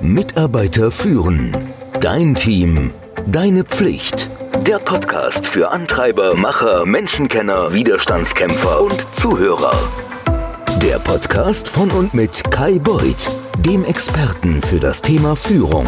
Mitarbeiter 0.00 0.90
führen. 0.90 1.52
Dein 2.00 2.34
Team. 2.34 2.92
Deine 3.26 3.64
Pflicht. 3.64 4.30
Der 4.66 4.78
Podcast 4.78 5.46
für 5.46 5.70
Antreiber, 5.70 6.34
Macher, 6.34 6.86
Menschenkenner, 6.86 7.72
Widerstandskämpfer 7.72 8.82
und 8.82 9.06
Zuhörer. 9.12 9.72
Der 10.82 10.98
Podcast 10.98 11.68
von 11.68 11.90
und 11.90 12.14
mit 12.14 12.50
Kai 12.50 12.78
Beuth, 12.78 13.30
dem 13.58 13.84
Experten 13.84 14.62
für 14.62 14.80
das 14.80 15.02
Thema 15.02 15.36
Führung. 15.36 15.86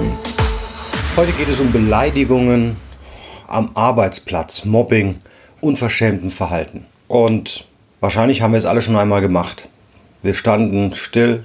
Heute 1.17 1.33
geht 1.33 1.49
es 1.49 1.61
um 1.61 1.73
Beleidigungen 1.73 2.77
am 3.47 3.71
Arbeitsplatz, 3.75 4.65
Mobbing, 4.65 5.17
unverschämten 5.61 6.31
Verhalten. 6.31 6.87
Und 7.07 7.65
wahrscheinlich 8.01 8.43
haben 8.43 8.53
wir 8.53 8.59
es 8.59 8.67
alle 8.67 8.83
schon 8.83 8.97
einmal 8.97 9.21
gemacht. 9.21 9.69
Wir 10.23 10.35
standen 10.35 10.93
still, 10.93 11.45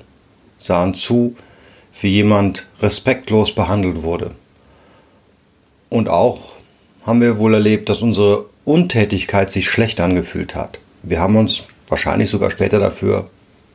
sahen 0.58 0.94
zu, 0.94 1.36
wie 2.02 2.10
jemand 2.10 2.68
respektlos 2.82 3.54
behandelt 3.54 4.04
wurde. 4.04 4.32
Und 5.90 6.10
auch 6.10 6.54
haben 7.06 7.22
wir 7.22 7.38
wohl 7.38 7.54
erlebt, 7.54 7.90
dass 7.90 8.02
unsere 8.02 8.46
Untätigkeit 8.66 9.52
sich 9.52 9.70
schlecht 9.70 10.00
angefühlt 10.00 10.56
hat. 10.56 10.80
Wir 11.04 11.20
haben 11.20 11.36
uns 11.36 11.64
wahrscheinlich 11.90 12.30
sogar 12.30 12.50
später 12.50 12.80
dafür 12.80 13.30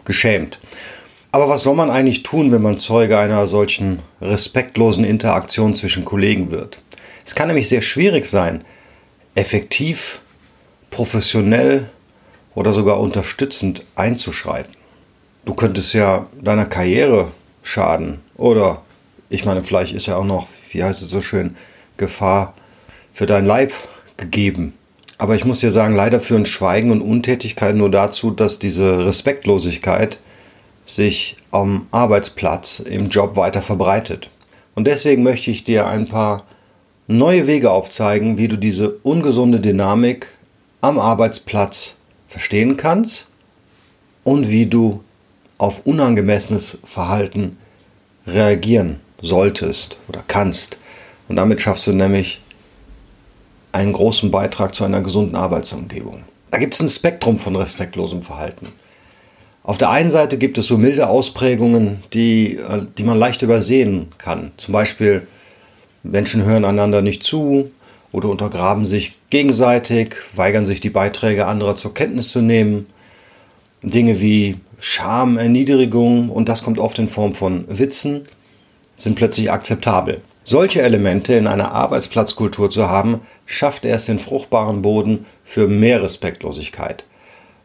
geschämt. 0.04 0.58
Aber 1.30 1.48
was 1.48 1.62
soll 1.62 1.74
man 1.74 1.90
eigentlich 1.90 2.22
tun, 2.22 2.50
wenn 2.52 2.62
man 2.62 2.78
Zeuge 2.78 3.18
einer 3.18 3.46
solchen 3.46 4.00
respektlosen 4.20 5.04
Interaktion 5.04 5.74
zwischen 5.74 6.04
Kollegen 6.04 6.50
wird? 6.50 6.80
Es 7.24 7.34
kann 7.34 7.48
nämlich 7.48 7.68
sehr 7.68 7.82
schwierig 7.82 8.24
sein, 8.24 8.64
effektiv, 9.34 10.20
professionell 10.90 11.90
oder 12.54 12.72
sogar 12.72 12.98
unterstützend 12.98 13.84
einzuschreiten. 13.94 14.74
Du 15.44 15.54
könntest 15.54 15.92
ja 15.92 16.26
deiner 16.40 16.66
Karriere 16.66 17.28
schaden 17.68 18.20
oder 18.36 18.82
ich 19.30 19.44
meine, 19.44 19.62
vielleicht 19.62 19.94
ist 19.94 20.06
ja 20.06 20.16
auch 20.16 20.24
noch, 20.24 20.48
wie 20.72 20.82
heißt 20.82 21.02
es 21.02 21.10
so 21.10 21.20
schön, 21.20 21.56
Gefahr 21.98 22.54
für 23.12 23.26
dein 23.26 23.44
Leib 23.44 23.72
gegeben. 24.16 24.72
Aber 25.18 25.34
ich 25.34 25.44
muss 25.44 25.60
dir 25.60 25.72
sagen, 25.72 25.94
leider 25.94 26.20
führen 26.20 26.46
Schweigen 26.46 26.90
und 26.90 27.02
Untätigkeit 27.02 27.74
nur 27.74 27.90
dazu, 27.90 28.30
dass 28.30 28.58
diese 28.58 29.04
Respektlosigkeit 29.04 30.18
sich 30.86 31.36
am 31.50 31.86
Arbeitsplatz, 31.90 32.80
im 32.80 33.10
Job 33.10 33.36
weiter 33.36 33.60
verbreitet. 33.60 34.30
Und 34.74 34.86
deswegen 34.86 35.22
möchte 35.22 35.50
ich 35.50 35.64
dir 35.64 35.86
ein 35.86 36.08
paar 36.08 36.44
neue 37.08 37.46
Wege 37.46 37.70
aufzeigen, 37.70 38.38
wie 38.38 38.48
du 38.48 38.56
diese 38.56 38.90
ungesunde 39.02 39.60
Dynamik 39.60 40.28
am 40.80 40.98
Arbeitsplatz 40.98 41.96
verstehen 42.28 42.76
kannst 42.76 43.26
und 44.24 44.50
wie 44.50 44.66
du 44.66 45.02
auf 45.58 45.84
unangemessenes 45.84 46.78
Verhalten 46.84 47.58
reagieren 48.28 49.00
solltest 49.20 49.98
oder 50.08 50.22
kannst. 50.26 50.78
Und 51.28 51.36
damit 51.36 51.60
schaffst 51.60 51.86
du 51.86 51.92
nämlich 51.92 52.40
einen 53.72 53.92
großen 53.92 54.30
Beitrag 54.30 54.74
zu 54.74 54.84
einer 54.84 55.00
gesunden 55.00 55.36
Arbeitsumgebung. 55.36 56.22
Da 56.50 56.58
gibt 56.58 56.74
es 56.74 56.80
ein 56.80 56.88
Spektrum 56.88 57.38
von 57.38 57.56
respektlosem 57.56 58.22
Verhalten. 58.22 58.68
Auf 59.62 59.76
der 59.76 59.90
einen 59.90 60.10
Seite 60.10 60.38
gibt 60.38 60.56
es 60.56 60.66
so 60.66 60.78
milde 60.78 61.08
Ausprägungen, 61.08 62.02
die, 62.14 62.56
äh, 62.56 62.86
die 62.96 63.04
man 63.04 63.18
leicht 63.18 63.42
übersehen 63.42 64.08
kann. 64.16 64.52
Zum 64.56 64.72
Beispiel 64.72 65.26
Menschen 66.02 66.44
hören 66.44 66.64
einander 66.64 67.02
nicht 67.02 67.22
zu 67.22 67.70
oder 68.10 68.30
untergraben 68.30 68.86
sich 68.86 69.16
gegenseitig, 69.28 70.14
weigern 70.34 70.64
sich 70.64 70.80
die 70.80 70.88
Beiträge 70.88 71.46
anderer 71.46 71.76
zur 71.76 71.92
Kenntnis 71.92 72.30
zu 72.30 72.40
nehmen. 72.40 72.86
Dinge 73.82 74.20
wie 74.22 74.56
Scham, 74.78 75.38
Erniedrigung 75.38 76.28
und 76.28 76.48
das 76.48 76.62
kommt 76.62 76.78
oft 76.78 76.98
in 76.98 77.08
Form 77.08 77.34
von 77.34 77.64
Witzen, 77.68 78.22
sind 78.96 79.16
plötzlich 79.16 79.50
akzeptabel. 79.50 80.20
Solche 80.44 80.82
Elemente 80.82 81.34
in 81.34 81.46
einer 81.46 81.72
Arbeitsplatzkultur 81.72 82.70
zu 82.70 82.88
haben, 82.88 83.20
schafft 83.44 83.84
erst 83.84 84.08
den 84.08 84.18
fruchtbaren 84.18 84.82
Boden 84.82 85.26
für 85.44 85.68
mehr 85.68 86.02
Respektlosigkeit. 86.02 87.04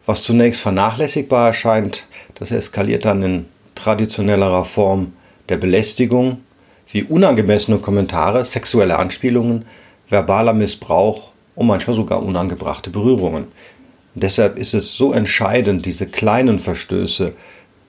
Was 0.06 0.24
zunächst 0.24 0.62
vernachlässigbar 0.62 1.48
erscheint, 1.48 2.08
das 2.36 2.52
eskaliert 2.52 3.06
dann 3.06 3.24
in 3.24 3.46
traditionellerer 3.76 4.66
Form 4.66 5.14
der 5.50 5.58
Belästigung, 5.58 6.40
wie 6.90 7.04
unangemessene 7.04 7.78
Kommentare, 7.78 8.44
sexuelle 8.44 8.98
Anspielungen, 8.98 9.66
verbaler 10.10 10.54
Missbrauch 10.54 11.32
und 11.56 11.68
manchmal 11.68 11.96
sogar 11.96 12.22
unangebrachte 12.22 12.90
Berührungen. 12.90 13.46
Deshalb 14.16 14.60
ist 14.60 14.74
es 14.74 14.96
so 14.96 15.12
entscheidend, 15.12 15.86
diese 15.86 16.08
kleinen 16.08 16.60
Verstöße 16.60 17.34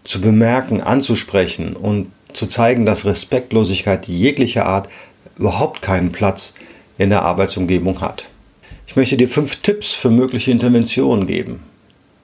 zu 0.04 0.20
bemerken, 0.20 0.80
anzusprechen 0.80 1.74
und 1.74 2.10
zu 2.32 2.46
zeigen, 2.46 2.86
dass 2.86 3.04
Respektlosigkeit 3.04 4.08
jeglicher 4.08 4.66
Art 4.66 4.88
überhaupt 5.38 5.82
keinen 5.82 6.12
Platz 6.12 6.54
in 6.98 7.10
der 7.10 7.22
Arbeitsumgebung 7.22 8.00
hat. 8.00 8.24
Ich 8.86 8.96
möchte 8.96 9.16
dir 9.16 9.28
fünf 9.28 9.56
Tipps 9.56 9.92
für 9.92 10.10
mögliche 10.10 10.50
Interventionen 10.50 11.26
geben. 11.26 11.62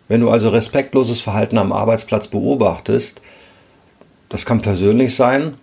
Wenn 0.08 0.20
du 0.20 0.30
also 0.30 0.48
respektloses 0.50 1.20
Verhalten 1.20 1.58
am 1.58 1.72
Arbeitsplatz 1.72 2.28
beobachtest, 2.28 3.20
das 4.28 4.46
kann 4.46 4.62
persönlich 4.62 5.14
sein 5.14 5.54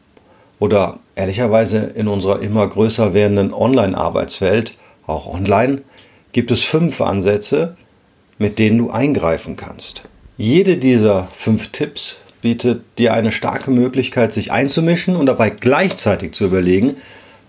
oder 0.59 0.99
ehrlicherweise 1.15 1.79
in 1.95 2.07
unserer 2.07 2.41
immer 2.41 2.67
größer 2.67 3.13
werdenden 3.13 3.53
Online-Arbeitswelt, 3.53 4.73
auch 5.05 5.27
online, 5.27 5.81
gibt 6.31 6.51
es 6.51 6.63
fünf 6.63 7.01
Ansätze, 7.01 7.77
mit 8.37 8.59
denen 8.59 8.77
du 8.77 8.89
eingreifen 8.89 9.55
kannst. 9.55 10.03
Jede 10.37 10.77
dieser 10.77 11.27
fünf 11.33 11.71
Tipps 11.71 12.17
bietet 12.41 12.83
dir 12.97 13.13
eine 13.13 13.31
starke 13.31 13.71
Möglichkeit, 13.71 14.31
sich 14.31 14.51
einzumischen 14.51 15.15
und 15.15 15.25
dabei 15.25 15.49
gleichzeitig 15.49 16.33
zu 16.33 16.45
überlegen, 16.45 16.95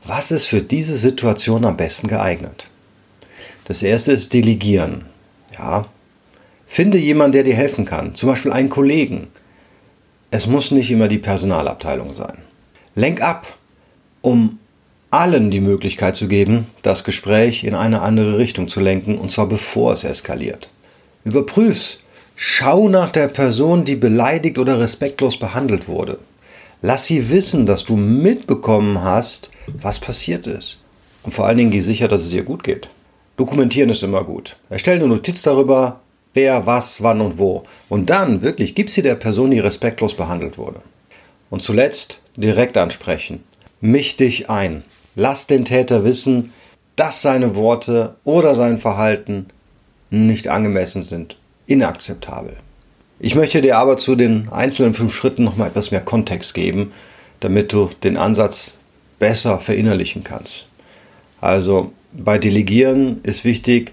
was 0.04 0.30
ist 0.30 0.46
für 0.46 0.62
diese 0.62 0.96
Situation 0.96 1.64
am 1.64 1.76
besten 1.76 2.08
geeignet. 2.08 2.70
Das 3.64 3.82
erste 3.82 4.12
ist 4.12 4.32
Delegieren. 4.32 5.04
Ja, 5.58 5.86
finde 6.66 6.98
jemanden, 6.98 7.32
der 7.32 7.42
dir 7.42 7.54
helfen 7.54 7.84
kann, 7.84 8.14
zum 8.14 8.30
Beispiel 8.30 8.52
einen 8.52 8.70
Kollegen. 8.70 9.28
Es 10.30 10.46
muss 10.46 10.70
nicht 10.70 10.90
immer 10.90 11.08
die 11.08 11.18
Personalabteilung 11.18 12.14
sein. 12.14 12.38
Lenk 12.94 13.20
ab, 13.20 13.54
um 14.22 14.58
allen 15.10 15.50
die 15.50 15.60
Möglichkeit 15.60 16.16
zu 16.16 16.28
geben, 16.28 16.66
das 16.82 17.04
Gespräch 17.04 17.64
in 17.64 17.74
eine 17.74 18.02
andere 18.02 18.38
Richtung 18.38 18.68
zu 18.68 18.80
lenken, 18.80 19.18
und 19.18 19.30
zwar 19.30 19.46
bevor 19.46 19.92
es 19.92 20.04
eskaliert. 20.04 20.70
Überprüf's, 21.24 21.98
Schau 22.40 22.88
nach 22.88 23.10
der 23.10 23.26
Person, 23.26 23.84
die 23.84 23.96
beleidigt 23.96 24.58
oder 24.58 24.78
respektlos 24.78 25.40
behandelt 25.40 25.88
wurde. 25.88 26.20
Lass 26.82 27.06
sie 27.06 27.30
wissen, 27.30 27.66
dass 27.66 27.84
du 27.84 27.96
mitbekommen 27.96 29.02
hast, 29.02 29.50
was 29.66 29.98
passiert 29.98 30.46
ist. 30.46 30.78
Und 31.24 31.34
vor 31.34 31.46
allen 31.46 31.56
Dingen 31.56 31.72
geh 31.72 31.80
sicher, 31.80 32.06
dass 32.06 32.24
es 32.24 32.32
ihr 32.32 32.44
gut 32.44 32.62
geht. 32.62 32.88
Dokumentieren 33.36 33.90
ist 33.90 34.04
immer 34.04 34.22
gut. 34.22 34.56
Erstell 34.70 34.98
eine 34.98 35.08
Notiz 35.08 35.42
darüber, 35.42 35.98
wer, 36.32 36.64
was, 36.64 37.02
wann 37.02 37.20
und 37.20 37.38
wo. 37.38 37.64
Und 37.88 38.08
dann 38.08 38.40
wirklich 38.40 38.76
gib 38.76 38.88
sie 38.88 39.02
der 39.02 39.16
Person, 39.16 39.50
die 39.50 39.58
respektlos 39.58 40.14
behandelt 40.14 40.58
wurde. 40.58 40.80
Und 41.50 41.60
zuletzt 41.60 42.20
direkt 42.36 42.76
ansprechen. 42.76 43.42
Misch 43.80 44.14
dich 44.14 44.48
ein. 44.48 44.84
Lass 45.16 45.48
den 45.48 45.64
Täter 45.64 46.04
wissen, 46.04 46.52
dass 46.94 47.20
seine 47.20 47.56
Worte 47.56 48.14
oder 48.22 48.54
sein 48.54 48.78
Verhalten 48.78 49.46
nicht 50.10 50.48
angemessen 50.48 51.02
sind 51.02 51.36
inakzeptabel. 51.68 52.56
Ich 53.20 53.34
möchte 53.34 53.60
dir 53.60 53.78
aber 53.78 53.98
zu 53.98 54.16
den 54.16 54.48
einzelnen 54.50 54.94
fünf 54.94 55.14
Schritten 55.14 55.44
noch 55.44 55.56
mal 55.56 55.68
etwas 55.68 55.90
mehr 55.90 56.00
Kontext 56.00 56.54
geben, 56.54 56.92
damit 57.40 57.72
du 57.72 57.90
den 58.02 58.16
Ansatz 58.16 58.72
besser 59.18 59.60
verinnerlichen 59.60 60.24
kannst. 60.24 60.66
Also 61.40 61.92
bei 62.12 62.38
Delegieren 62.38 63.20
ist 63.22 63.44
wichtig, 63.44 63.92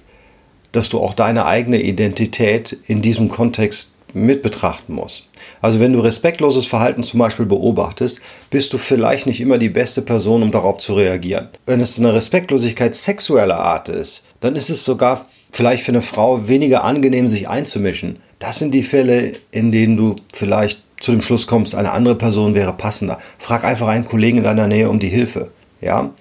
dass 0.71 0.89
du 0.89 0.99
auch 0.99 1.13
deine 1.13 1.45
eigene 1.45 1.81
Identität 1.81 2.77
in 2.87 3.01
diesem 3.01 3.29
Kontext 3.29 3.91
mit 4.13 4.41
betrachten 4.41 4.93
musst. 4.93 5.27
Also 5.61 5.79
wenn 5.79 5.91
du 5.91 5.99
respektloses 5.99 6.65
Verhalten 6.65 7.03
zum 7.03 7.19
Beispiel 7.19 7.45
beobachtest, 7.45 8.21
bist 8.49 8.71
du 8.71 8.77
vielleicht 8.77 9.25
nicht 9.27 9.41
immer 9.41 9.57
die 9.57 9.69
beste 9.69 10.01
Person, 10.01 10.41
um 10.41 10.51
darauf 10.51 10.77
zu 10.77 10.93
reagieren. 10.93 11.49
Wenn 11.65 11.81
es 11.81 11.99
eine 11.99 12.13
Respektlosigkeit 12.13 12.95
sexueller 12.95 13.59
Art 13.59 13.89
ist, 13.89 14.23
dann 14.39 14.55
ist 14.55 14.69
es 14.69 14.85
sogar 14.85 15.25
vielleicht 15.55 15.85
für 15.85 15.91
eine 15.91 16.01
Frau 16.01 16.49
weniger 16.49 16.83
angenehm, 16.83 17.29
sich 17.29 17.47
einzumischen. 17.47 18.17
Das 18.39 18.59
sind 18.59 18.73
die 18.73 18.83
Fälle, 18.83 19.33
in 19.51 19.71
denen 19.71 19.95
du 19.95 20.17
vielleicht 20.33 20.81
zu 20.99 21.11
dem 21.11 21.21
Schluss 21.21 21.47
kommst, 21.47 21.75
eine 21.75 21.91
andere 21.91 22.15
Person 22.15 22.55
wäre 22.55 22.73
passender. 22.73 23.19
Frag 23.37 23.63
einfach 23.63 23.87
einen 23.87 24.05
Kollegen 24.05 24.39
in 24.39 24.43
deiner 24.43 24.67
Nähe 24.67 24.89
um 24.89 24.99
die 24.99 25.07
Hilfe. 25.07 25.51
Ja? 25.79 26.11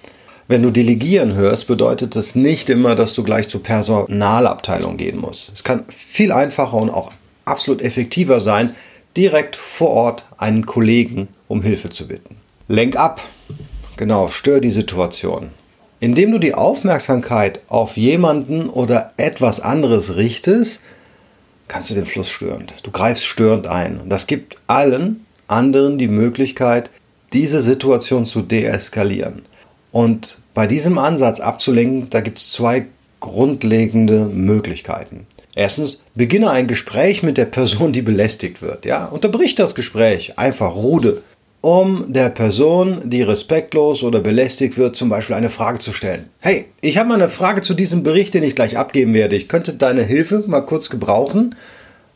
Wenn 0.46 0.62
du 0.62 0.70
delegieren 0.70 1.34
hörst, 1.34 1.66
bedeutet 1.66 2.14
das 2.14 2.36
nicht 2.36 2.70
immer, 2.70 2.94
dass 2.94 3.14
du 3.14 3.24
gleich 3.24 3.48
zur 3.48 3.62
Personalabteilung 3.62 4.96
gehen 4.96 5.18
musst. 5.18 5.50
Es 5.52 5.64
kann 5.64 5.84
viel 5.88 6.30
einfacher 6.30 6.74
und 6.74 6.90
auch 6.90 7.10
absolut 7.44 7.82
effektiver 7.82 8.40
sein, 8.40 8.74
direkt 9.16 9.56
vor 9.56 9.90
Ort 9.90 10.24
einen 10.38 10.64
Kollegen 10.64 11.28
um 11.48 11.62
Hilfe 11.62 11.90
zu 11.90 12.06
bitten. 12.06 12.36
Lenk 12.68 12.96
ab. 12.96 13.20
Genau, 13.96 14.28
stör 14.28 14.60
die 14.60 14.70
Situation. 14.70 15.50
Indem 16.04 16.32
du 16.32 16.38
die 16.38 16.52
Aufmerksamkeit 16.52 17.62
auf 17.66 17.96
jemanden 17.96 18.68
oder 18.68 19.14
etwas 19.16 19.60
anderes 19.60 20.16
richtest, 20.16 20.80
kannst 21.66 21.88
du 21.88 21.94
den 21.94 22.04
Fluss 22.04 22.28
stören. 22.28 22.66
Du 22.82 22.90
greifst 22.90 23.24
störend 23.24 23.66
ein. 23.66 24.02
Das 24.10 24.26
gibt 24.26 24.56
allen 24.66 25.24
anderen 25.48 25.96
die 25.96 26.08
Möglichkeit, 26.08 26.90
diese 27.32 27.62
Situation 27.62 28.26
zu 28.26 28.42
deeskalieren. 28.42 29.46
Und 29.92 30.36
bei 30.52 30.66
diesem 30.66 30.98
Ansatz 30.98 31.40
abzulenken, 31.40 32.10
da 32.10 32.20
gibt 32.20 32.36
es 32.36 32.52
zwei 32.52 32.84
grundlegende 33.20 34.26
Möglichkeiten. 34.26 35.26
Erstens, 35.54 36.02
beginne 36.14 36.50
ein 36.50 36.66
Gespräch 36.66 37.22
mit 37.22 37.38
der 37.38 37.46
Person, 37.46 37.94
die 37.94 38.02
belästigt 38.02 38.60
wird. 38.60 38.84
Ja? 38.84 39.06
Unterbrich 39.06 39.54
das 39.54 39.74
Gespräch, 39.74 40.38
einfach 40.38 40.74
rude, 40.74 41.22
um 41.64 42.12
der 42.12 42.28
Person, 42.28 43.08
die 43.08 43.22
respektlos 43.22 44.02
oder 44.02 44.20
belästigt 44.20 44.76
wird, 44.76 44.96
zum 44.96 45.08
Beispiel 45.08 45.34
eine 45.34 45.48
Frage 45.48 45.78
zu 45.78 45.94
stellen. 45.94 46.26
Hey, 46.40 46.66
ich 46.82 46.98
habe 46.98 47.08
mal 47.08 47.14
eine 47.14 47.30
Frage 47.30 47.62
zu 47.62 47.72
diesem 47.72 48.02
Bericht, 48.02 48.34
den 48.34 48.42
ich 48.42 48.54
gleich 48.54 48.76
abgeben 48.76 49.14
werde. 49.14 49.34
Ich 49.34 49.48
könnte 49.48 49.72
deine 49.72 50.02
Hilfe 50.02 50.44
mal 50.46 50.60
kurz 50.60 50.90
gebrauchen. 50.90 51.54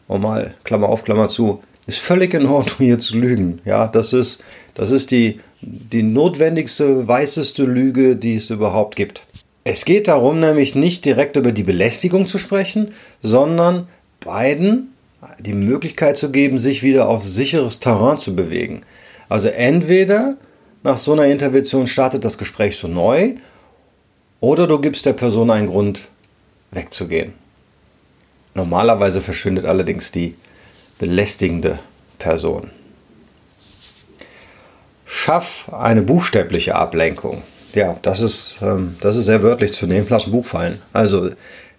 Oh 0.06 0.19
mal, 0.19 0.55
Klammer 0.65 0.91
auf, 0.91 1.03
Klammer 1.03 1.31
zu. 1.31 1.62
Ist 1.87 1.99
völlig 1.99 2.35
in 2.35 2.45
Ordnung, 2.45 2.77
hier 2.77 2.99
zu 2.99 3.17
lügen. 3.17 3.62
Ja, 3.65 3.87
das 3.87 4.12
ist, 4.12 4.43
das 4.75 4.91
ist 4.91 5.12
die, 5.12 5.41
die 5.62 6.03
notwendigste, 6.03 7.09
weißeste 7.09 7.65
Lüge, 7.65 8.17
die 8.17 8.35
es 8.35 8.50
überhaupt 8.50 8.97
gibt. 8.97 9.23
Es 9.65 9.87
geht 9.87 10.09
darum, 10.09 10.41
nämlich 10.41 10.75
nicht 10.75 11.06
direkt 11.06 11.37
über 11.37 11.53
die 11.53 11.62
Belästigung 11.62 12.27
zu 12.27 12.37
sprechen, 12.37 12.93
sondern 13.23 13.89
beiden 14.21 14.89
die 15.39 15.55
Möglichkeit 15.55 16.19
zu 16.19 16.31
geben, 16.31 16.59
sich 16.59 16.83
wieder 16.83 17.09
auf 17.09 17.23
sicheres 17.23 17.81
Terrain 17.81 18.19
zu 18.19 18.37
bewegen. 18.37 18.83
Also 19.28 19.48
entweder 19.48 20.36
nach 20.82 20.96
so 20.96 21.12
einer 21.12 21.26
Intervention 21.26 21.86
startet 21.86 22.25
das 22.25 22.38
Gespräch 22.38 22.76
so 22.76 22.88
neu 22.88 23.34
oder 24.40 24.66
du 24.66 24.78
gibst 24.78 25.06
der 25.06 25.12
Person 25.12 25.50
einen 25.50 25.66
Grund, 25.66 26.08
wegzugehen. 26.70 27.34
Normalerweise 28.54 29.20
verschwindet 29.20 29.64
allerdings 29.64 30.12
die 30.12 30.36
belästigende 30.98 31.78
Person. 32.19 32.70
Schaff 35.04 35.70
eine 35.72 36.02
buchstäbliche 36.02 36.75
Ablenkung. 36.75 37.42
Ja, 37.75 37.96
das 38.02 38.20
ist, 38.20 38.56
ähm, 38.62 38.96
das 39.00 39.16
ist 39.16 39.26
sehr 39.26 39.42
wörtlich 39.42 39.72
zu 39.72 39.86
nehmen. 39.86 40.06
Lass 40.08 40.26
ein 40.26 40.32
Buch 40.32 40.44
fallen. 40.44 40.82
Also, 40.92 41.30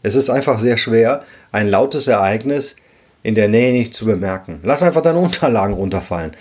es 0.02 0.16
ist 0.16 0.30
einfach 0.30 0.60
sehr 0.60 0.78
schwer, 0.78 1.24
ein 1.52 1.70
lautes 1.70 2.08
Ereignis 2.08 2.76
in 3.22 3.36
der 3.36 3.50
Nähe 3.50 3.74
nicht 3.74 3.94
zu 3.94 4.06
bemerken. 4.06 4.60
Lass 4.64 4.82
einfach 4.82 5.02
deine 5.02 5.20
Unterlagen 5.20 5.74
runterfallen. 5.74 6.32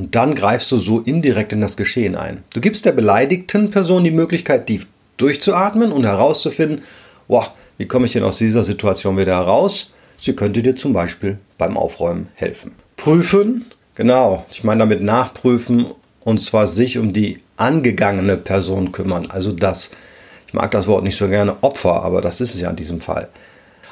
Und 0.00 0.14
dann 0.14 0.34
greifst 0.34 0.72
du 0.72 0.78
so 0.78 1.00
indirekt 1.00 1.52
in 1.52 1.60
das 1.60 1.76
Geschehen 1.76 2.16
ein. 2.16 2.42
Du 2.54 2.62
gibst 2.62 2.86
der 2.86 2.92
beleidigten 2.92 3.70
Person 3.70 4.02
die 4.02 4.10
Möglichkeit, 4.10 4.66
tief 4.66 4.86
durchzuatmen 5.18 5.92
und 5.92 6.04
herauszufinden, 6.04 6.82
wow, 7.28 7.50
wie 7.76 7.84
komme 7.84 8.06
ich 8.06 8.14
denn 8.14 8.24
aus 8.24 8.38
dieser 8.38 8.64
Situation 8.64 9.18
wieder 9.18 9.36
heraus? 9.36 9.92
Sie 10.16 10.32
könnte 10.32 10.62
dir 10.62 10.74
zum 10.74 10.94
Beispiel 10.94 11.36
beim 11.58 11.76
Aufräumen 11.76 12.28
helfen. 12.34 12.72
Prüfen, 12.96 13.66
genau, 13.94 14.46
ich 14.50 14.64
meine 14.64 14.78
damit 14.78 15.02
nachprüfen 15.02 15.84
und 16.20 16.40
zwar 16.40 16.66
sich 16.66 16.96
um 16.96 17.12
die 17.12 17.36
angegangene 17.58 18.38
Person 18.38 18.92
kümmern. 18.92 19.26
Also 19.28 19.52
das, 19.52 19.90
ich 20.46 20.54
mag 20.54 20.70
das 20.70 20.86
Wort 20.86 21.04
nicht 21.04 21.16
so 21.16 21.28
gerne 21.28 21.62
Opfer, 21.62 22.02
aber 22.02 22.22
das 22.22 22.40
ist 22.40 22.54
es 22.54 22.60
ja 22.62 22.70
in 22.70 22.76
diesem 22.76 23.02
Fall. 23.02 23.28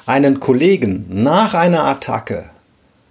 Einen 0.07 0.41
Kollegen 0.41 1.05
nach 1.11 1.53
einer 1.53 1.85
Attacke 1.85 2.49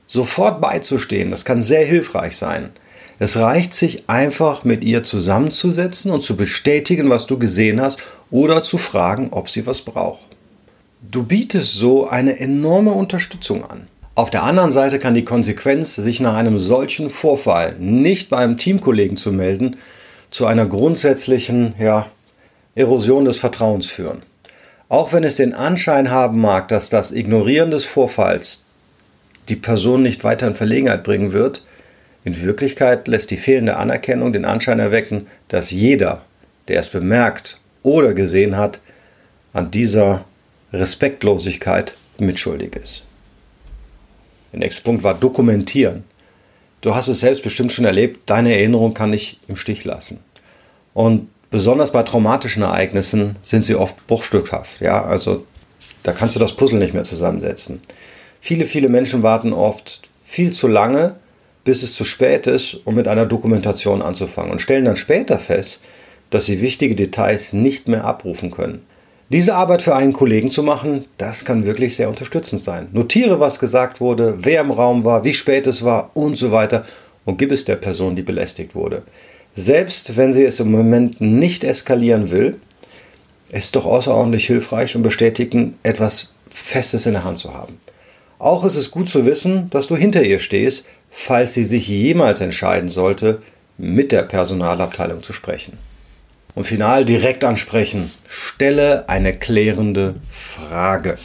sofort 0.07 0.59
beizustehen, 0.61 1.29
das 1.29 1.45
kann 1.45 1.61
sehr 1.61 1.85
hilfreich 1.85 2.35
sein. 2.35 2.71
Es 3.19 3.37
reicht 3.37 3.73
sich 3.73 4.03
einfach 4.07 4.63
mit 4.63 4.83
ihr 4.83 5.03
zusammenzusetzen 5.03 6.11
und 6.11 6.21
zu 6.21 6.35
bestätigen, 6.35 7.09
was 7.09 7.25
du 7.25 7.39
gesehen 7.39 7.81
hast 7.81 7.99
oder 8.29 8.61
zu 8.61 8.77
fragen, 8.77 9.29
ob 9.31 9.49
sie 9.49 9.65
was 9.65 9.81
braucht. 9.81 10.19
Du 11.01 11.23
bietest 11.23 11.73
so 11.73 12.07
eine 12.07 12.39
enorme 12.39 12.91
Unterstützung 12.91 13.63
an. 13.63 13.87
Auf 14.13 14.29
der 14.29 14.43
anderen 14.43 14.71
Seite 14.71 14.99
kann 14.99 15.13
die 15.13 15.25
Konsequenz, 15.25 15.95
sich 15.95 16.19
nach 16.19 16.35
einem 16.35 16.59
solchen 16.59 17.09
Vorfall 17.09 17.75
nicht 17.79 18.29
beim 18.29 18.57
Teamkollegen 18.57 19.17
zu 19.17 19.31
melden, 19.31 19.77
zu 20.31 20.45
einer 20.45 20.65
grundsätzlichen 20.65 21.75
ja, 21.79 22.07
Erosion 22.75 23.25
des 23.25 23.37
Vertrauens 23.37 23.87
führen. 23.87 24.23
Auch 24.89 25.13
wenn 25.13 25.23
es 25.23 25.35
den 25.35 25.53
Anschein 25.53 26.11
haben 26.11 26.39
mag, 26.39 26.67
dass 26.67 26.89
das 26.89 27.11
Ignorieren 27.11 27.71
des 27.71 27.85
Vorfalls 27.85 28.63
die 29.49 29.55
Person 29.55 30.01
nicht 30.01 30.23
weiter 30.23 30.47
in 30.47 30.55
Verlegenheit 30.55 31.03
bringen 31.03 31.31
wird, 31.31 31.63
in 32.27 32.41
Wirklichkeit 32.41 33.07
lässt 33.07 33.31
die 33.31 33.37
fehlende 33.37 33.77
Anerkennung 33.77 34.33
den 34.33 34.43
Anschein 34.43 34.79
erwecken, 34.79 35.27
dass 35.47 35.71
jeder, 35.71 36.23
der 36.67 36.81
es 36.81 36.89
bemerkt 36.89 37.57
oder 37.83 38.13
gesehen 38.13 38.57
hat, 38.57 38.81
an 39.53 39.71
dieser 39.71 40.25
Respektlosigkeit 40.73 41.93
mitschuldig 42.17 42.75
ist. 42.75 43.05
Der 44.51 44.59
nächste 44.59 44.81
Punkt 44.81 45.03
war 45.03 45.13
dokumentieren. 45.13 46.03
Du 46.81 46.93
hast 46.93 47.07
es 47.07 47.21
selbst 47.21 47.43
bestimmt 47.43 47.71
schon 47.71 47.85
erlebt, 47.85 48.29
deine 48.29 48.53
Erinnerung 48.53 48.93
kann 48.93 49.13
dich 49.13 49.39
im 49.47 49.55
Stich 49.55 49.85
lassen. 49.85 50.19
Und 50.93 51.29
besonders 51.49 51.93
bei 51.93 52.03
traumatischen 52.03 52.63
Ereignissen 52.63 53.37
sind 53.41 53.63
sie 53.63 53.75
oft 53.75 54.05
bruchstückhaft. 54.05 54.81
Ja, 54.81 55.01
also 55.05 55.45
da 56.03 56.11
kannst 56.11 56.35
du 56.35 56.41
das 56.41 56.57
Puzzle 56.57 56.79
nicht 56.79 56.93
mehr 56.93 57.05
zusammensetzen. 57.05 57.79
Viele, 58.41 58.65
viele 58.65 58.89
Menschen 58.89 59.23
warten 59.23 59.53
oft 59.53 60.09
viel 60.25 60.51
zu 60.51 60.67
lange, 60.67 61.15
bis 61.67 61.83
es 61.83 61.95
zu 61.95 62.05
spät 62.05 62.47
ist, 62.47 62.75
um 62.85 62.95
mit 62.95 63.09
einer 63.09 63.25
Dokumentation 63.25 64.01
anzufangen 64.01 64.53
und 64.53 64.61
stellen 64.61 64.85
dann 64.85 64.95
später 64.95 65.37
fest, 65.37 65.81
dass 66.29 66.45
sie 66.45 66.61
wichtige 66.61 66.95
Details 66.95 67.51
nicht 67.51 67.89
mehr 67.89 68.05
abrufen 68.05 68.51
können. 68.51 68.83
Diese 69.27 69.53
Arbeit 69.53 69.81
für 69.81 69.93
einen 69.93 70.13
Kollegen 70.13 70.49
zu 70.49 70.63
machen, 70.63 71.03
das 71.17 71.43
kann 71.43 71.65
wirklich 71.65 71.97
sehr 71.97 72.07
unterstützend 72.07 72.61
sein. 72.61 72.87
Notiere, 72.93 73.41
was 73.41 73.59
gesagt 73.59 73.99
wurde, 73.99 74.35
wer 74.37 74.61
im 74.61 74.71
Raum 74.71 75.03
war, 75.03 75.25
wie 75.25 75.33
spät 75.33 75.67
es 75.67 75.83
war 75.83 76.11
und 76.13 76.37
so 76.37 76.53
weiter 76.53 76.85
und 77.25 77.37
gib 77.37 77.51
es 77.51 77.65
der 77.65 77.75
Person, 77.75 78.15
die 78.15 78.21
belästigt 78.21 78.73
wurde. 78.73 79.03
Selbst 79.53 80.15
wenn 80.15 80.31
sie 80.31 80.45
es 80.45 80.61
im 80.61 80.71
Moment 80.71 81.19
nicht 81.19 81.65
eskalieren 81.65 82.29
will, 82.31 82.61
ist 83.51 83.75
doch 83.75 83.83
außerordentlich 83.83 84.47
hilfreich 84.47 84.95
und 84.95 85.03
bestätigen, 85.03 85.77
etwas 85.83 86.29
Festes 86.49 87.05
in 87.05 87.11
der 87.11 87.25
Hand 87.25 87.39
zu 87.39 87.53
haben. 87.53 87.77
Auch 88.39 88.63
ist 88.63 88.77
es 88.77 88.91
gut 88.91 89.09
zu 89.09 89.25
wissen, 89.25 89.69
dass 89.71 89.87
du 89.87 89.95
hinter 89.95 90.23
ihr 90.23 90.39
stehst, 90.39 90.85
falls 91.09 91.53
sie 91.53 91.65
sich 91.65 91.87
jemals 91.87 92.41
entscheiden 92.41 92.89
sollte, 92.89 93.41
mit 93.77 94.11
der 94.11 94.23
Personalabteilung 94.23 95.23
zu 95.23 95.33
sprechen. 95.33 95.77
Und 96.55 96.63
final 96.63 97.05
direkt 97.05 97.43
ansprechen. 97.43 98.11
Stelle 98.27 99.07
eine 99.07 99.37
klärende 99.37 100.15
Frage. 100.29 101.17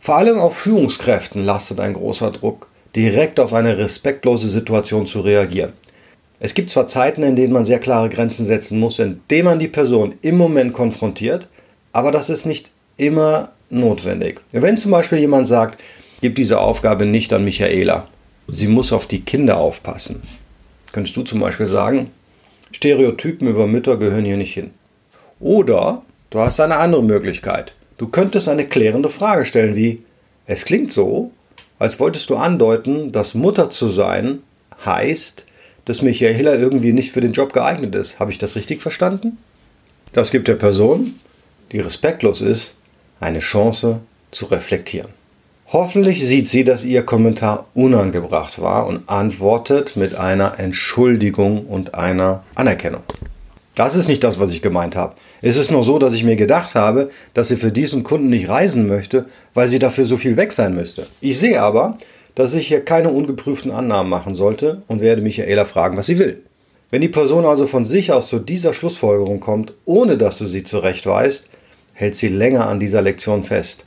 Vor 0.00 0.16
allem 0.16 0.38
auf 0.38 0.56
Führungskräften 0.56 1.44
lastet 1.44 1.80
ein 1.80 1.94
großer 1.94 2.30
Druck, 2.30 2.68
direkt 2.96 3.40
auf 3.40 3.52
eine 3.52 3.76
respektlose 3.76 4.48
Situation 4.48 5.06
zu 5.06 5.20
reagieren. 5.20 5.72
Es 6.40 6.54
gibt 6.54 6.70
zwar 6.70 6.86
Zeiten, 6.86 7.22
in 7.22 7.36
denen 7.36 7.52
man 7.52 7.64
sehr 7.64 7.78
klare 7.78 8.08
Grenzen 8.08 8.44
setzen 8.44 8.78
muss, 8.78 8.98
indem 8.98 9.46
man 9.46 9.58
die 9.58 9.68
Person 9.68 10.14
im 10.20 10.36
Moment 10.36 10.72
konfrontiert, 10.72 11.48
aber 11.92 12.12
das 12.12 12.28
ist 12.28 12.44
nicht 12.44 12.70
immer 12.96 13.50
notwendig. 13.70 14.40
Wenn 14.52 14.76
zum 14.76 14.90
Beispiel 14.90 15.18
jemand 15.18 15.48
sagt, 15.48 15.82
gib 16.20 16.34
diese 16.36 16.58
Aufgabe 16.58 17.06
nicht 17.06 17.32
an 17.32 17.44
Michaela, 17.44 18.08
sie 18.48 18.68
muss 18.68 18.92
auf 18.92 19.06
die 19.06 19.22
Kinder 19.22 19.58
aufpassen, 19.58 20.20
könntest 20.92 21.16
du 21.16 21.22
zum 21.22 21.40
Beispiel 21.40 21.66
sagen, 21.66 22.10
Stereotypen 22.72 23.46
über 23.46 23.66
Mütter 23.66 23.96
gehören 23.96 24.24
hier 24.24 24.36
nicht 24.36 24.54
hin. 24.54 24.70
Oder 25.40 26.02
du 26.30 26.40
hast 26.40 26.60
eine 26.60 26.76
andere 26.76 27.02
Möglichkeit. 27.02 27.74
Du 27.98 28.08
könntest 28.08 28.48
eine 28.48 28.66
klärende 28.66 29.08
Frage 29.08 29.44
stellen 29.44 29.76
wie, 29.76 30.02
es 30.46 30.64
klingt 30.64 30.92
so, 30.92 31.30
als 31.78 32.00
wolltest 32.00 32.30
du 32.30 32.36
andeuten, 32.36 33.12
dass 33.12 33.34
Mutter 33.34 33.70
zu 33.70 33.88
sein 33.88 34.40
heißt, 34.84 35.46
dass 35.84 36.02
Michaela 36.02 36.54
irgendwie 36.54 36.92
nicht 36.92 37.12
für 37.12 37.20
den 37.20 37.32
Job 37.32 37.52
geeignet 37.52 37.94
ist. 37.94 38.18
Habe 38.18 38.30
ich 38.30 38.38
das 38.38 38.56
richtig 38.56 38.80
verstanden? 38.80 39.38
Das 40.12 40.30
gibt 40.30 40.48
der 40.48 40.54
Person, 40.54 41.18
die 41.72 41.80
respektlos 41.80 42.40
ist, 42.40 42.74
eine 43.20 43.40
Chance 43.40 44.00
zu 44.30 44.46
reflektieren. 44.46 45.10
Hoffentlich 45.74 46.24
sieht 46.24 46.46
sie, 46.46 46.62
dass 46.62 46.84
ihr 46.84 47.02
Kommentar 47.02 47.66
unangebracht 47.74 48.60
war 48.60 48.86
und 48.86 49.08
antwortet 49.08 49.96
mit 49.96 50.14
einer 50.14 50.60
Entschuldigung 50.60 51.66
und 51.66 51.96
einer 51.96 52.44
Anerkennung. 52.54 53.02
Das 53.74 53.96
ist 53.96 54.06
nicht 54.06 54.22
das, 54.22 54.38
was 54.38 54.52
ich 54.52 54.62
gemeint 54.62 54.94
habe. 54.94 55.16
Es 55.42 55.56
ist 55.56 55.72
nur 55.72 55.82
so, 55.82 55.98
dass 55.98 56.14
ich 56.14 56.22
mir 56.22 56.36
gedacht 56.36 56.76
habe, 56.76 57.10
dass 57.34 57.48
sie 57.48 57.56
für 57.56 57.72
diesen 57.72 58.04
Kunden 58.04 58.28
nicht 58.28 58.48
reisen 58.48 58.86
möchte, 58.86 59.24
weil 59.52 59.66
sie 59.66 59.80
dafür 59.80 60.06
so 60.06 60.16
viel 60.16 60.36
weg 60.36 60.52
sein 60.52 60.76
müsste. 60.76 61.08
Ich 61.20 61.40
sehe 61.40 61.60
aber, 61.60 61.98
dass 62.36 62.54
ich 62.54 62.68
hier 62.68 62.84
keine 62.84 63.10
ungeprüften 63.10 63.72
Annahmen 63.72 64.08
machen 64.08 64.36
sollte 64.36 64.82
und 64.86 65.00
werde 65.00 65.22
Michaela 65.22 65.64
fragen, 65.64 65.96
was 65.96 66.06
sie 66.06 66.20
will. 66.20 66.40
Wenn 66.90 67.00
die 67.00 67.08
Person 67.08 67.44
also 67.44 67.66
von 67.66 67.84
sich 67.84 68.12
aus 68.12 68.28
zu 68.28 68.38
dieser 68.38 68.74
Schlussfolgerung 68.74 69.40
kommt, 69.40 69.74
ohne 69.86 70.18
dass 70.18 70.38
du 70.38 70.44
sie 70.44 70.62
zurechtweist, 70.62 71.48
hält 71.94 72.14
sie 72.14 72.28
länger 72.28 72.68
an 72.68 72.78
dieser 72.78 73.02
Lektion 73.02 73.42
fest. 73.42 73.84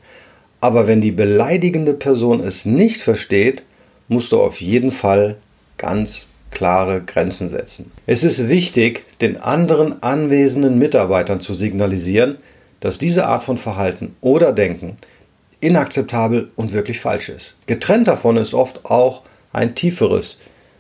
Aber 0.60 0.88
wenn 0.88 1.02
die 1.02 1.12
beleidigende 1.12 1.94
Person 1.94 2.42
es 2.44 2.66
nicht 2.66 3.02
versteht, 3.02 3.64
musst 4.08 4.32
du 4.32 4.42
auf 4.42 4.62
jeden 4.62 4.92
Fall 4.92 5.38
ganz 5.78 6.28
klare 6.50 7.02
Grenzen 7.02 7.50
setzen. 7.50 7.92
Es 8.06 8.24
ist 8.24 8.48
wichtig, 8.48 9.04
den 9.22 9.38
anderen 9.38 10.02
anwesenden 10.02 10.80
Mitarbeitern 10.80 11.40
zu 11.40 11.54
signalisieren, 11.54 12.38
dass 12.80 12.98
diese 12.98 13.26
Art 13.26 13.44
von 13.44 13.58
Verhalten 13.58 14.16
oder 14.22 14.54
Denken 14.54 14.96
inakzeptabel 15.60 16.52
und 16.56 16.74
wirklich 16.74 17.00
falsch 17.00 17.30
ist. 17.30 17.58
Getrennt 17.66 18.08
davon 18.08 18.38
ist 18.38 18.54
oft 18.54 18.86
auch 18.86 19.24
ein 19.54 19.76
tieferes 19.76 20.40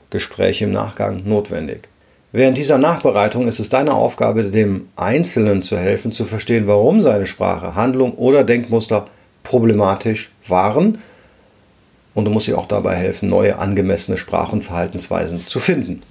Gespräch 0.10 0.62
im 0.62 0.72
Nachgang 0.72 1.24
notwendig. 1.26 1.90
Während 2.32 2.58
dieser 2.58 2.78
Nachbereitung 2.78 3.48
ist 3.48 3.60
es 3.60 3.70
deine 3.70 3.94
Aufgabe, 3.94 4.44
dem 4.44 4.90
Einzelnen 4.96 5.64
zu 5.64 5.78
helfen, 5.78 6.12
zu 6.12 6.26
verstehen, 6.26 6.68
warum 6.68 7.02
seine 7.02 7.26
Sprache, 7.26 7.74
Handlung 7.74 8.14
oder 8.14 8.44
Denkmuster 8.44 9.08
problematisch 9.48 10.32
waren. 10.48 11.00
Und 12.14 12.26
du 12.26 12.32
musst 12.32 12.48
ihm 12.48 12.56
auch 12.56 12.66
dabei 12.66 12.96
helfen, 12.96 13.30
neue 13.30 13.60
angemessene 13.60 14.18
Sprach- 14.18 14.52
und 14.52 14.64
Verhaltensweisen 14.64 15.42
zu 15.42 15.60
finden. 15.60 16.02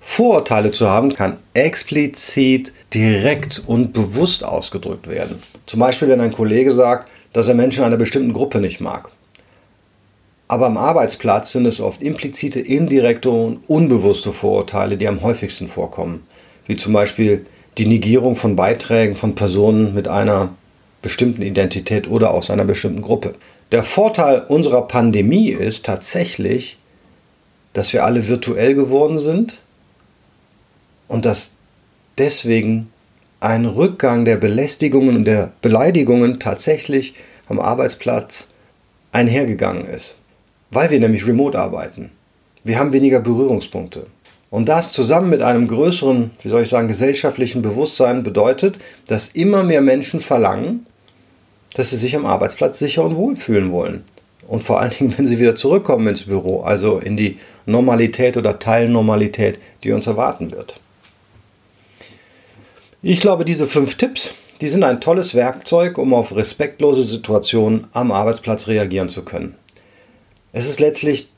Vorurteile 0.00 0.72
zu 0.72 0.88
haben 0.88 1.14
kann 1.14 1.36
explizit, 1.54 2.72
direkt 2.94 3.62
und 3.66 3.92
bewusst 3.92 4.42
ausgedrückt 4.42 5.08
werden. 5.08 5.40
Zum 5.66 5.80
Beispiel, 5.80 6.08
wenn 6.08 6.20
ein 6.20 6.32
Kollege 6.32 6.72
sagt, 6.72 7.10
dass 7.32 7.48
er 7.48 7.54
Menschen 7.54 7.84
einer 7.84 7.96
bestimmten 7.96 8.32
Gruppe 8.32 8.58
nicht 8.58 8.80
mag. 8.80 9.10
Aber 10.48 10.66
am 10.66 10.78
Arbeitsplatz 10.78 11.52
sind 11.52 11.66
es 11.66 11.80
oft 11.80 12.02
implizite, 12.02 12.58
indirekte 12.58 13.28
und 13.28 13.60
unbewusste 13.68 14.32
Vorurteile, 14.32 14.96
die 14.96 15.06
am 15.06 15.22
häufigsten 15.22 15.68
vorkommen. 15.68 16.26
Wie 16.66 16.76
zum 16.76 16.94
Beispiel 16.94 17.44
die 17.76 17.86
Negierung 17.86 18.34
von 18.34 18.56
Beiträgen 18.56 19.14
von 19.14 19.34
Personen 19.34 19.94
mit 19.94 20.08
einer 20.08 20.50
bestimmten 21.02 21.42
Identität 21.42 22.08
oder 22.08 22.32
aus 22.32 22.50
einer 22.50 22.64
bestimmten 22.64 23.02
Gruppe. 23.02 23.34
Der 23.72 23.84
Vorteil 23.84 24.42
unserer 24.48 24.82
Pandemie 24.82 25.50
ist 25.50 25.84
tatsächlich, 25.84 26.78
dass 27.72 27.92
wir 27.92 28.04
alle 28.04 28.26
virtuell 28.26 28.74
geworden 28.74 29.18
sind 29.18 29.62
und 31.06 31.24
dass 31.24 31.52
deswegen 32.16 32.90
ein 33.40 33.66
Rückgang 33.66 34.24
der 34.24 34.36
Belästigungen 34.36 35.16
und 35.16 35.24
der 35.24 35.52
Beleidigungen 35.60 36.40
tatsächlich 36.40 37.14
am 37.48 37.60
Arbeitsplatz 37.60 38.48
einhergegangen 39.12 39.84
ist 39.84 40.16
weil 40.70 40.90
wir 40.90 41.00
nämlich 41.00 41.26
remote 41.26 41.58
arbeiten. 41.58 42.10
Wir 42.64 42.78
haben 42.78 42.92
weniger 42.92 43.20
Berührungspunkte. 43.20 44.06
Und 44.50 44.68
das 44.68 44.92
zusammen 44.92 45.30
mit 45.30 45.42
einem 45.42 45.68
größeren, 45.68 46.30
wie 46.42 46.48
soll 46.48 46.62
ich 46.62 46.68
sagen, 46.68 46.88
gesellschaftlichen 46.88 47.60
Bewusstsein 47.60 48.22
bedeutet, 48.22 48.78
dass 49.06 49.28
immer 49.28 49.62
mehr 49.62 49.82
Menschen 49.82 50.20
verlangen, 50.20 50.86
dass 51.74 51.90
sie 51.90 51.96
sich 51.96 52.16
am 52.16 52.26
Arbeitsplatz 52.26 52.78
sicher 52.78 53.04
und 53.04 53.16
wohl 53.16 53.36
fühlen 53.36 53.72
wollen. 53.72 54.04
Und 54.46 54.64
vor 54.64 54.80
allen 54.80 54.90
Dingen, 54.90 55.14
wenn 55.18 55.26
sie 55.26 55.38
wieder 55.38 55.56
zurückkommen 55.56 56.06
ins 56.06 56.24
Büro, 56.24 56.62
also 56.62 56.98
in 56.98 57.16
die 57.16 57.38
Normalität 57.66 58.36
oder 58.36 58.58
Teilnormalität, 58.58 59.58
die 59.84 59.92
uns 59.92 60.06
erwarten 60.06 60.52
wird. 60.52 60.80
Ich 63.02 63.20
glaube, 63.20 63.44
diese 63.44 63.68
fünf 63.68 63.94
Tipps, 63.94 64.30
die 64.60 64.68
sind 64.68 64.82
ein 64.82 65.00
tolles 65.00 65.34
Werkzeug, 65.34 65.98
um 65.98 66.12
auf 66.12 66.34
respektlose 66.34 67.04
Situationen 67.04 67.86
am 67.92 68.10
Arbeitsplatz 68.10 68.66
reagieren 68.66 69.08
zu 69.08 69.24
können. 69.24 69.54
Es 70.52 70.68
ist 70.68 70.80
letztlich 70.80 71.30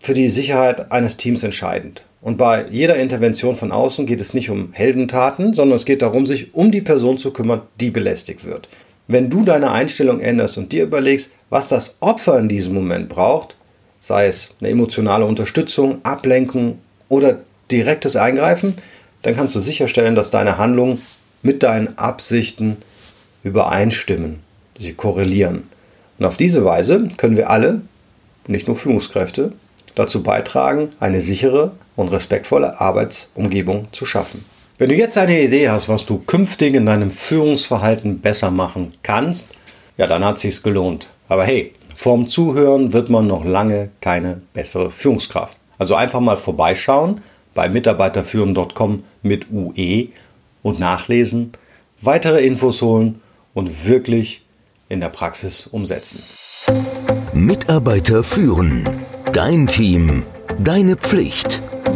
für 0.00 0.14
die 0.14 0.30
Sicherheit 0.30 0.90
eines 0.90 1.16
Teams 1.16 1.42
entscheidend. 1.42 2.04
Und 2.22 2.38
bei 2.38 2.64
jeder 2.70 2.96
Intervention 2.96 3.56
von 3.56 3.72
außen 3.72 4.06
geht 4.06 4.20
es 4.20 4.32
nicht 4.32 4.48
um 4.48 4.72
Heldentaten, 4.72 5.54
sondern 5.54 5.76
es 5.76 5.84
geht 5.84 6.02
darum, 6.02 6.24
sich 6.24 6.54
um 6.54 6.70
die 6.70 6.80
Person 6.80 7.18
zu 7.18 7.32
kümmern, 7.32 7.62
die 7.80 7.90
belästigt 7.90 8.44
wird. 8.44 8.68
Wenn 9.12 9.28
du 9.28 9.44
deine 9.44 9.72
Einstellung 9.72 10.20
änderst 10.20 10.56
und 10.56 10.72
dir 10.72 10.84
überlegst, 10.84 11.32
was 11.50 11.68
das 11.68 11.96
Opfer 12.00 12.38
in 12.38 12.48
diesem 12.48 12.72
Moment 12.72 13.10
braucht, 13.10 13.56
sei 14.00 14.26
es 14.26 14.54
eine 14.58 14.70
emotionale 14.70 15.26
Unterstützung, 15.26 16.02
Ablenkung 16.02 16.78
oder 17.10 17.40
direktes 17.70 18.16
Eingreifen, 18.16 18.74
dann 19.20 19.36
kannst 19.36 19.54
du 19.54 19.60
sicherstellen, 19.60 20.14
dass 20.14 20.30
deine 20.30 20.56
Handlungen 20.56 21.02
mit 21.42 21.62
deinen 21.62 21.98
Absichten 21.98 22.78
übereinstimmen, 23.42 24.38
sie 24.78 24.94
korrelieren. 24.94 25.64
Und 26.18 26.24
auf 26.24 26.38
diese 26.38 26.64
Weise 26.64 27.08
können 27.18 27.36
wir 27.36 27.50
alle 27.50 27.82
nicht 28.46 28.66
nur 28.66 28.78
Führungskräfte, 28.78 29.52
dazu 29.94 30.22
beitragen, 30.22 30.88
eine 31.00 31.20
sichere 31.20 31.72
und 31.96 32.08
respektvolle 32.08 32.80
Arbeitsumgebung 32.80 33.88
zu 33.92 34.06
schaffen. 34.06 34.42
Wenn 34.82 34.88
du 34.88 34.96
jetzt 34.96 35.16
eine 35.16 35.40
Idee 35.40 35.68
hast, 35.68 35.88
was 35.88 36.06
du 36.06 36.18
künftig 36.18 36.74
in 36.74 36.86
deinem 36.86 37.12
Führungsverhalten 37.12 38.18
besser 38.18 38.50
machen 38.50 38.92
kannst, 39.04 39.46
ja, 39.96 40.08
dann 40.08 40.24
hat 40.24 40.40
sich's 40.40 40.64
gelohnt. 40.64 41.06
Aber 41.28 41.44
hey, 41.44 41.72
vorm 41.94 42.26
Zuhören 42.26 42.92
wird 42.92 43.08
man 43.08 43.28
noch 43.28 43.44
lange 43.44 43.90
keine 44.00 44.42
bessere 44.52 44.90
Führungskraft. 44.90 45.56
Also 45.78 45.94
einfach 45.94 46.18
mal 46.18 46.36
vorbeischauen 46.36 47.20
bei 47.54 47.68
mitarbeiterführen.com 47.68 49.04
mit 49.22 49.46
UE 49.52 50.08
und 50.64 50.80
nachlesen, 50.80 51.52
weitere 52.00 52.44
Infos 52.44 52.82
holen 52.82 53.20
und 53.54 53.86
wirklich 53.86 54.44
in 54.88 54.98
der 54.98 55.10
Praxis 55.10 55.68
umsetzen. 55.68 56.24
Mitarbeiter 57.32 58.24
führen. 58.24 58.82
Dein 59.32 59.68
Team. 59.68 60.24
Deine 60.58 60.96
Pflicht. 60.96 61.62